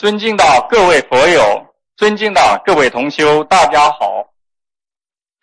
[0.00, 4.30] 尊敬的各位佛友，尊敬的各位同修，大家好！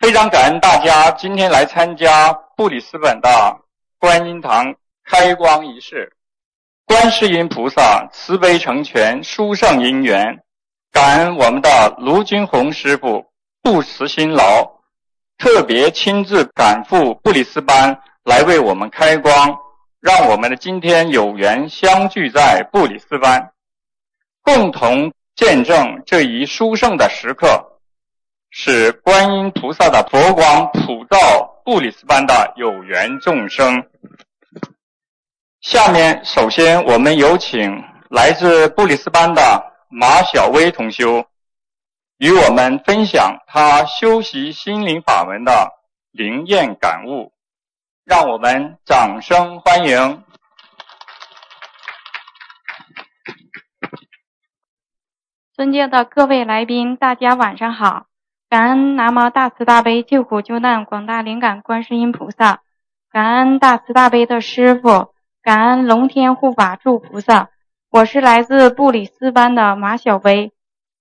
[0.00, 3.56] 非常感恩大家今天来参加布里斯本的
[4.00, 4.74] 观音堂
[5.04, 6.12] 开光仪式。
[6.86, 10.40] 观世音菩萨慈悲成全，殊胜因缘。
[10.90, 13.26] 感恩我们的卢军宏师傅
[13.62, 14.68] 不辞辛劳，
[15.38, 19.56] 特别亲自赶赴布里斯班来为我们开光，
[20.00, 23.52] 让我们的今天有缘相聚在布里斯班。
[24.48, 27.78] 共同见证这一殊胜的时刻，
[28.48, 33.86] 使观音菩萨的佛光普照布里斯班的有缘众生。
[35.60, 39.42] 下面，首先我们有请来自布里斯班的
[39.90, 41.26] 马小薇同修，
[42.16, 45.72] 与我们分享他修习心灵法门的
[46.10, 47.34] 灵验感悟，
[48.06, 50.24] 让我们掌声欢迎。
[55.58, 58.06] 尊敬的各位来宾，大家晚上好！
[58.48, 62.60] 感恩南无大慈大悲救苦救难广大灵感观世音菩萨，
[63.10, 65.08] 感恩大慈大悲的师傅，
[65.42, 67.48] 感恩龙天护法诸菩萨。
[67.90, 70.52] 我是来自布里斯班的马小薇，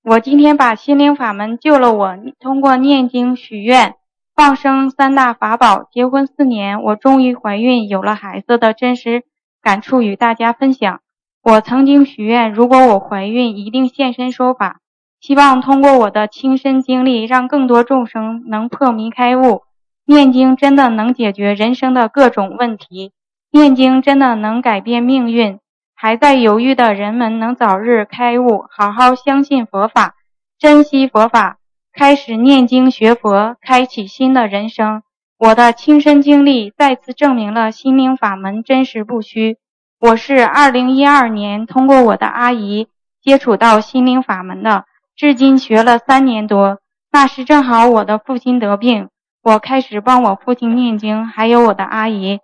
[0.03, 3.93] 我今天把心灵法门救了我，通过念经许愿、
[4.33, 9.23] 放生三大法宝，结婚四年，我终于怀孕，有了孩子的真实
[9.61, 11.01] 感触与大家分享。
[11.43, 14.79] 我曾经许愿，如果我怀孕，一定现身说法，
[15.21, 19.63] 希望通过我的亲身经历，让更多众生能破迷开悟。
[20.05, 23.11] 念经真的能解决人生的各种问题，
[23.51, 25.59] 念经真的能改变命运。
[25.95, 30.15] 还在犹豫的人们能早日开悟，好好相信佛法，
[30.59, 31.57] 珍惜佛法，
[31.91, 35.01] 开始念经学佛，开启新的人生。
[35.39, 39.57] 我的亲身经历再次证明了心灵法门真实不虚。
[39.99, 42.87] 我是二零一二年通过我的阿姨
[43.19, 46.77] 接触到心灵法门的，至今学了三年多。
[47.11, 49.09] 那时正好我的父亲得病，
[49.41, 52.41] 我开始帮我父亲念经，还有我的阿姨。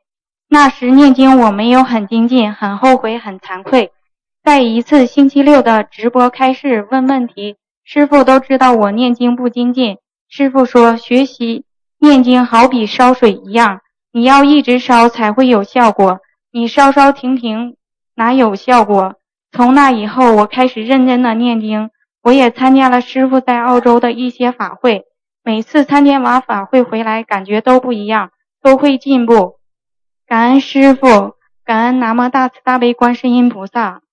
[0.50, 3.92] 那时念经我没有很精进，很后悔，很惭愧。
[4.44, 10.00] 在一次星期六的直播开示问问题，师傅都知道我念经不精进。
[10.28, 11.66] 师傅说，学习
[12.00, 16.20] 念经好比烧水一样，你要一直烧才会有效果。
[16.56, 17.78] 你稍稍停停，
[18.14, 19.16] 哪有效果？
[19.52, 21.90] 从那以后，我开始认真的念经。
[22.22, 25.06] 我也参加了师傅在澳洲的一些法会，
[25.44, 28.30] 每次参加完法会回来，感觉都不一样，
[28.62, 29.56] 都会进步。
[30.28, 31.34] 感恩师傅，
[31.66, 34.04] 感恩南无大慈大悲观世音菩萨，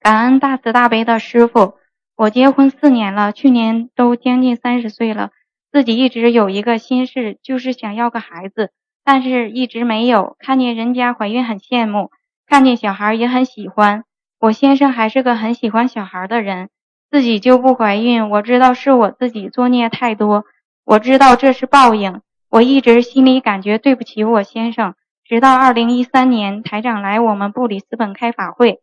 [0.00, 1.74] 感恩大慈大悲的师傅。
[2.16, 5.30] 我结婚四年了，去年都将近三十岁了，
[5.70, 8.72] 自己一直有一个心事，就是想要个孩子。
[9.04, 12.10] 但是一直没有看见人家怀孕很羡慕，
[12.46, 14.04] 看见小孩也很喜欢。
[14.38, 16.70] 我先生还是个很喜欢小孩的人，
[17.10, 18.30] 自己就不怀孕。
[18.30, 20.44] 我知道是我自己作孽太多，
[20.84, 22.20] 我知道这是报应。
[22.48, 24.94] 我一直心里感觉对不起我先生。
[25.24, 28.80] 直到二零一三年台长来我们布里斯本开法会，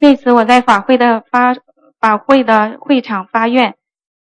[0.00, 1.54] 为此我在法会的发
[1.98, 3.74] 法会的会场发愿：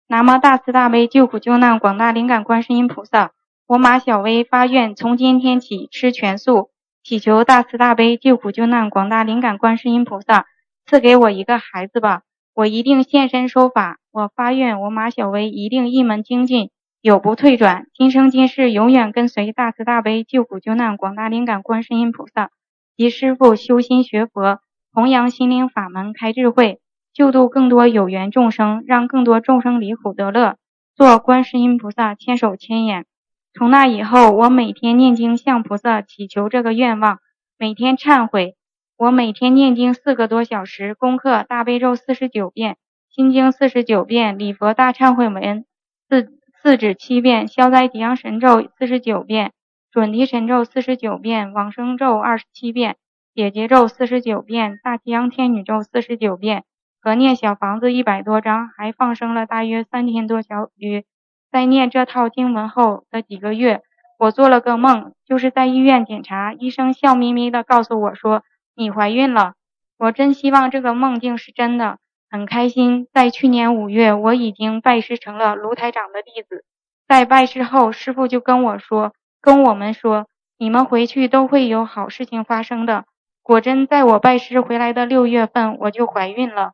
[0.08, 3.32] 南无大慈大悲救苦救难广大灵感观世音菩萨。
[3.72, 6.72] 我马小薇发愿，从今天起吃全素，
[7.06, 10.46] 祈求大慈大悲救苦救难广大灵感观世音菩萨
[10.86, 12.24] 赐给我一个孩子吧！
[12.54, 14.00] 我一定现身说法。
[14.12, 16.70] 我发愿，我马小薇一定一门精进，
[17.02, 22.50] 永不退转，今生今世永远跟随大慈大悲救苦救难广大灵感观世音菩萨
[22.98, 24.60] 及师父修心学佛，
[24.92, 26.82] 弘扬心灵法门，开智慧，
[27.14, 30.58] 救度更多有缘众生，让更多众生离苦得乐，
[30.94, 33.06] 做观世音菩萨千手千眼。
[33.54, 37.20] 从那以后，我每天念经向菩萨祈求这个愿望，
[37.58, 38.56] 每天忏悔。
[38.98, 42.78] 我每天念经四个多小时，功课大悲咒四十九遍，
[43.10, 45.66] 心经四十九遍，礼佛大忏悔文
[46.08, 49.52] 四四指七遍，消灾吉祥神咒四十九遍，
[49.92, 52.96] 准提神咒四十九遍，往生咒二十七遍，
[53.36, 56.64] 解结咒四十九遍，大吉祥天女咒四十九遍，
[57.02, 61.04] 和念小房子一百多张，还放生了大约三千多条鱼。
[61.52, 63.82] 在念这套经文后的几个月，
[64.18, 68.44] 我做了个梦，就是在医院检查，医生笑眯眯的告诉我说
[68.76, 69.54] ：“你怀孕了。”
[70.00, 72.00] 我真希望这个梦境是真的，
[72.30, 73.08] 很开心。
[73.14, 76.64] 在去年五月，我已经拜师成了卢台长的弟子。
[77.08, 80.28] 在拜师后，师傅就跟我说：“跟我们说，
[80.58, 83.06] 你们回去都会有好事情发生的。”
[83.44, 86.72] 果真，在我拜师回来的六月份，我就怀孕了，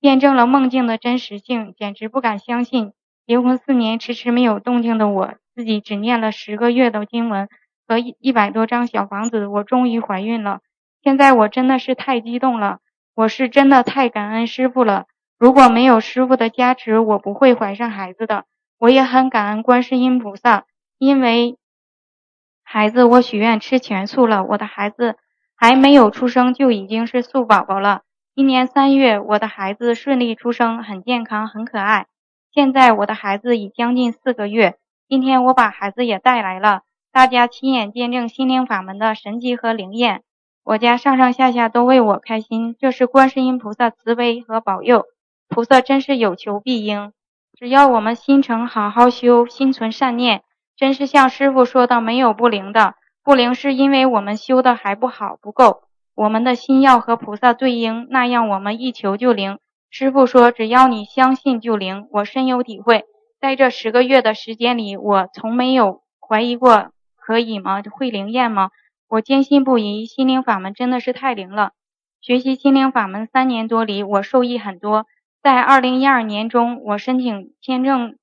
[0.00, 2.92] 验证了梦境的真实性，简直不敢相信。
[3.26, 7.48] 结婚四年迟迟没有动静的我，自己只念了十个月的经文
[7.86, 10.60] 和一一百多张小房子，我终于怀孕了。
[11.02, 12.78] 现在我真的是太激动了，
[13.14, 15.06] 我是真的太感恩师傅了。
[15.38, 18.44] 如果没有师傅的加持，我不会怀上孩子的。
[18.78, 20.64] 我也很感恩观世音菩萨，
[20.98, 21.56] 因为
[22.64, 25.16] 孩子我许愿吃全素了，我的孩子
[25.54, 28.02] 还没有出生就已经是素宝宝了。
[28.34, 32.06] 今年三月，我的孩子顺利出生，很健康，很可爱。
[32.54, 34.74] 现在我的孩子已将近四个月。
[35.08, 40.22] 今天我把孩子也带来了，大家亲眼见证心灵法门的神迹和灵验。
[40.62, 45.06] 我家上上下下都为我开心，这是观世音菩萨慈悲和保佑。
[45.48, 47.12] 菩萨真是有求必应，
[47.58, 50.42] 只要我们心诚好好修，心存善念，
[50.76, 52.96] 真是像师傅说的，没有不灵的。
[53.24, 55.84] 不灵是因为我们修的还不好，不够。
[56.14, 59.58] 我们的心要和菩萨对应，那样我们一求就灵。
[59.94, 62.08] 师傅说，只要你相信就灵。
[62.12, 63.04] 我深有体会，
[63.38, 67.82] 在这十个月的时间里，我从没有怀疑过可以吗？
[67.82, 68.70] 会灵验吗？
[69.06, 71.72] 我坚信不疑，心灵法门真的是太灵了。
[72.22, 75.04] 学习心灵法门三年多里，我受益很多。
[75.42, 78.16] 在二零一二年中，我申请签证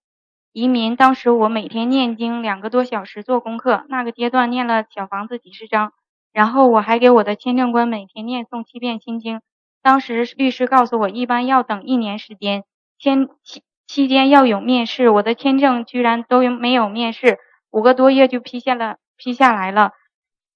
[0.51, 5.93] 移民，当时我每天念经两个多小时做功课，那个阶段念了小房子几十章。
[6.33, 9.41] 然后我还给我的签证官每天念诵七遍心经。
[9.81, 12.63] 当时律师告诉我，一般要等一年时间，
[12.97, 15.09] 签期期间要有面试。
[15.09, 17.37] 我的签证居然都没有面试，
[17.71, 19.91] 五个多月就批下了，批下来了。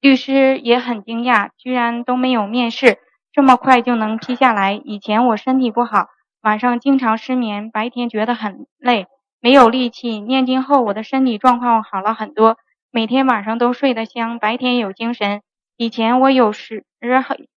[0.02, 2.98] 律师也很惊讶，居然都没有面试，
[3.32, 4.74] 这么快就能批下来。
[4.74, 6.08] 以前我身体不好，
[6.42, 9.08] 晚上经常失眠，白天觉得很累，
[9.40, 10.20] 没有力气。
[10.20, 12.58] 念经后，我的身体状况好了很多，
[12.92, 15.42] 每天晚上都睡得香，白天有精神。
[15.78, 16.84] 以前我有时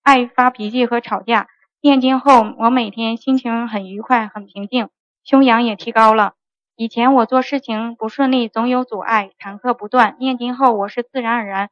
[0.03, 1.49] 爱发脾气和吵架，
[1.85, 4.89] 念经后我每天心情很愉快、很平静，
[5.23, 6.33] 修养也提高了。
[6.77, 10.17] 以前我做事情不顺利，总有阻碍，坎坷不断。
[10.19, 11.69] 念经后我是自然而然，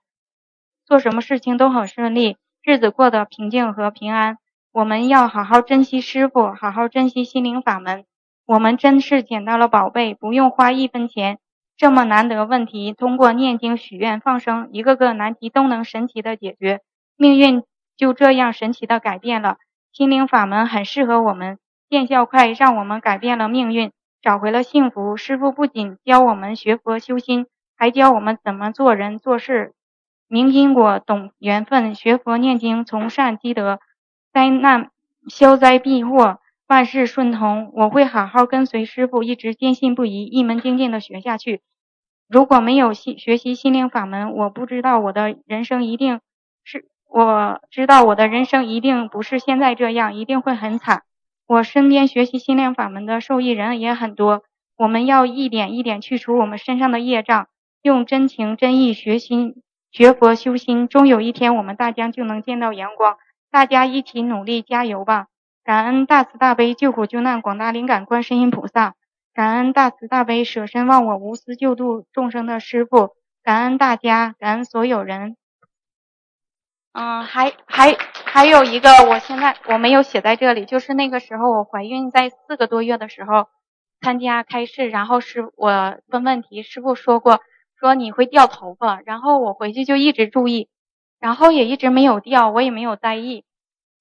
[0.85, 4.37] 做什么事情都很顺利，日子过得平静和平安。
[4.71, 8.05] 我们要好好珍惜师傅，好好珍惜心灵法门。
[8.45, 11.39] 我们真是捡到了宝贝，不用花一分钱。
[11.79, 16.83] 这么难得问题，通过念经、许愿、放生，一个个难题都能神奇的解决，
[17.17, 17.63] 命运
[17.97, 19.57] 就这样神奇的改变了。
[19.93, 21.59] 心灵法门很适合我们，
[21.91, 23.93] 见效快，让我们改变了命运，
[24.23, 25.19] 找回了幸福。
[25.19, 27.47] 师傅不仅教我们学佛修心，
[27.77, 29.75] 还教我们怎么做人做事，
[30.29, 31.95] 明因果，懂缘分。
[31.95, 33.81] 学佛念经，从善积德，
[34.33, 34.91] 灾难
[35.29, 36.39] 消灾避祸。
[36.69, 41.61] 万事顺通，我会好好跟随师傅，一直坚信不疑，一门精进的学下去。
[42.31, 46.23] 如果没有心学习心灵法门，我不知道我的人生一定
[46.65, 51.03] 是，我知道我的人生一定不是现在这样，一定会很惨。
[51.47, 54.45] 我身边学习心灵法门的受益人也很多，
[54.79, 57.49] 我们要一点一点去除我们身上的业障，
[57.83, 59.57] 用真情真意学心
[59.91, 63.19] 学佛修心，终有一天我们大家就能见到阳光。
[63.51, 65.27] 大家一起努力，加油吧！
[65.65, 68.95] 感恩大慈大悲救苦救难广大灵感观世音菩萨，
[69.35, 73.11] 感恩大慈大悲舍身忘我无私救度众生的师傅，
[73.45, 75.37] 感恩大家，感恩所有人。
[76.93, 83.49] 嗯，还还还有一个，我现在我没有写在这里，就是那个时候我怀孕在四个多月的时候
[84.01, 87.41] 参加开示，然后师我问问题，师傅说过
[87.79, 90.69] 说你会掉头发，然后我回去就一直注意，
[91.19, 93.45] 然后也一直没有掉，我也没有在意，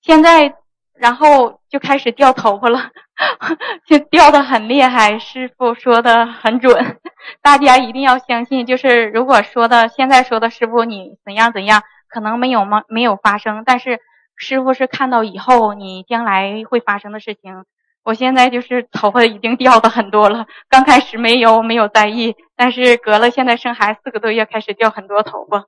[0.02, 0.56] 现在。
[0.94, 2.92] 然后就开始掉头发了，
[3.88, 5.18] 就掉的很厉害。
[5.18, 7.00] 师傅说的很准，
[7.42, 8.68] 大家一定要相信。
[8.68, 12.84] 就是如果说的现在说的师傅你怎样怎样，可能没有吗？
[12.88, 13.64] 没有发生。
[13.66, 14.00] 但是
[14.36, 17.66] 师傅是看到以后你将来会发生的事情。
[18.04, 25.66] 我现在就是头发已经掉的很多了，刚开始没有没有在意，但是隔了现在生孩子四个多月开始掉很多头发。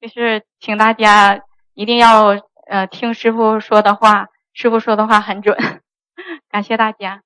[0.00, 1.42] 就是请大家
[1.74, 2.38] 一定要。
[2.64, 5.58] 呃，听师傅说的话，师傅说的话很准，
[6.48, 7.20] 感谢大家。